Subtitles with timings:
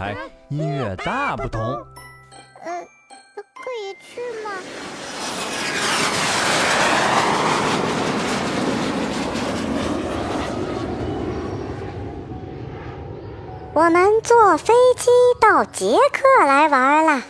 [0.00, 0.16] 台
[0.48, 1.60] 音乐大不同。
[1.62, 2.86] 呃，
[3.36, 4.50] 可以去吗？
[13.74, 17.22] 我们坐飞机到捷克来玩了。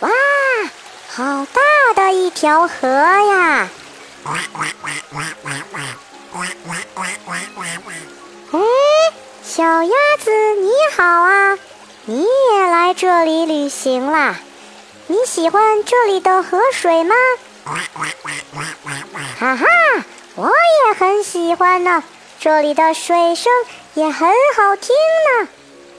[0.00, 0.10] 哇，
[1.10, 1.60] 好大
[1.94, 3.68] 的一条河呀！
[8.52, 8.58] 哎，
[9.42, 10.30] 小鸭子
[11.00, 11.56] 好啊，
[12.04, 14.36] 你也来这里旅行啦？
[15.06, 17.14] 你喜欢这里的河水吗？
[19.38, 19.64] 哈哈，
[20.34, 22.04] 我也很喜欢呢，
[22.38, 23.50] 这里的水声
[23.94, 24.94] 也很好听
[25.40, 25.48] 呢。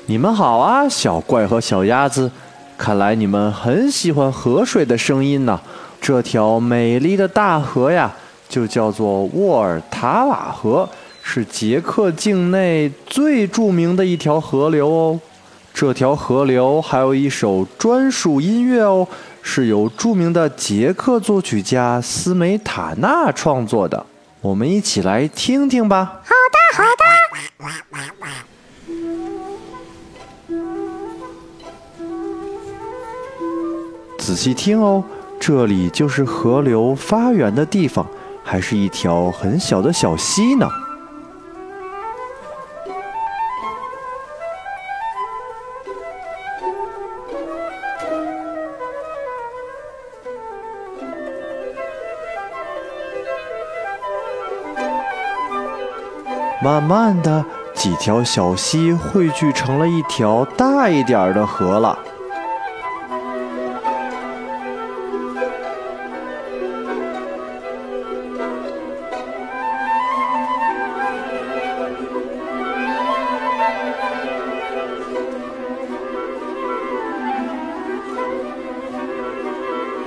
[0.05, 2.30] 你们好啊，小怪和小鸭子，
[2.77, 5.60] 看来你们很喜欢河水的声音呢。
[5.99, 8.12] 这条美丽的大河呀，
[8.48, 10.88] 就叫做沃尔塔瓦河，
[11.23, 15.20] 是捷克境内最著名的一条河流哦。
[15.73, 19.07] 这条河流还有一首专属音乐哦，
[19.41, 24.05] 是由著名的捷克作曲家斯梅塔纳创作的。
[24.41, 26.21] 我们一起来听听吧。
[26.23, 27.04] 好的，好的。
[34.18, 35.03] 仔细听哦，
[35.40, 38.05] 这里就是河流发源的地方，
[38.43, 40.70] 还是一条很小的小溪呢。
[56.63, 61.98] 慢慢的，几条小溪汇聚成了一条大一点的河了。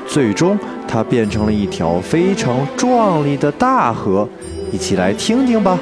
[0.07, 0.57] 最终，
[0.87, 4.29] 它变成了一条非常壮丽的大河。
[4.71, 5.77] 一起来听听吧。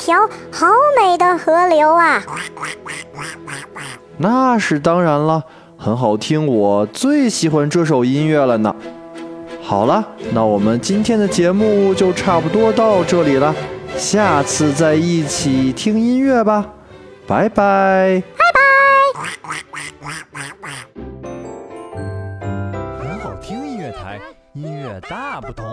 [0.00, 0.66] 条好
[0.98, 2.22] 美的河流啊！
[4.16, 5.44] 那是当然了，
[5.76, 8.74] 很好听，我最喜欢这首音乐了呢。
[9.62, 10.02] 好了，
[10.32, 13.54] 那我们今天的节目就差不多到这里了，
[13.94, 16.66] 下次再一起听音乐吧，
[17.26, 18.22] 拜拜。
[22.98, 24.18] 很好听音乐台，
[24.54, 25.64] 音乐大不同。